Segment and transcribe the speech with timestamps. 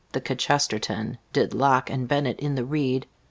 [0.13, 3.05] The kchesterton Did locke and bennett in the reed.